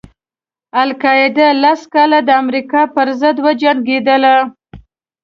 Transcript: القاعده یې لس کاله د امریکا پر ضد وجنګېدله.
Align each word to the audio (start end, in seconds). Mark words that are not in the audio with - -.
القاعده 0.83 1.45
یې 1.49 1.57
لس 1.63 1.81
کاله 1.93 2.19
د 2.23 2.29
امریکا 2.41 2.81
پر 2.95 3.07
ضد 3.19 3.37
وجنګېدله. 3.45 4.35